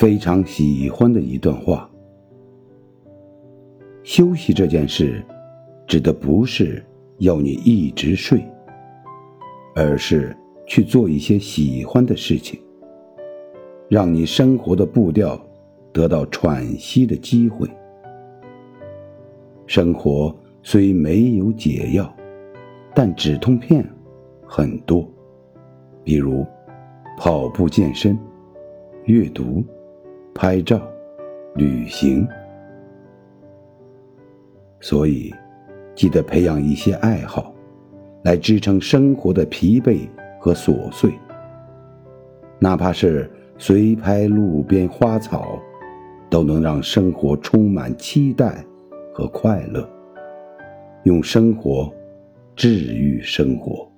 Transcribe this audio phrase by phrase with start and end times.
[0.00, 1.86] 非常喜欢的一段话：
[4.02, 5.22] 休息这件事，
[5.86, 6.82] 指的不是
[7.18, 8.42] 要你一直睡，
[9.74, 10.34] 而是
[10.66, 12.58] 去做一些喜欢的事情，
[13.90, 15.38] 让你生活的步调
[15.92, 17.68] 得到喘息的机会。
[19.66, 22.10] 生活虽没有解药，
[22.94, 23.86] 但止痛片
[24.46, 25.06] 很多，
[26.02, 26.42] 比如
[27.18, 28.18] 跑步、健身、
[29.04, 29.62] 阅读、
[30.34, 30.80] 拍照、
[31.54, 32.26] 旅行。
[34.80, 35.34] 所以，
[35.94, 37.54] 记得培养一些爱好，
[38.24, 41.12] 来支撑生活的疲惫和琐碎。
[42.58, 45.58] 哪怕是随拍路边花草，
[46.30, 48.64] 都能让生活充满期待。
[49.12, 49.86] 和快乐，
[51.02, 51.92] 用生活
[52.54, 53.89] 治愈生活。